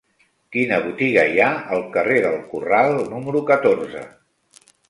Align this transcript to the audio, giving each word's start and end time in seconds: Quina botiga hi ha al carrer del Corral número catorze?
Quina 0.55 0.79
botiga 0.85 1.25
hi 1.33 1.37
ha 1.43 1.51
al 1.77 1.85
carrer 1.97 2.17
del 2.25 2.39
Corral 2.55 2.99
número 3.15 3.47
catorze? 3.55 4.07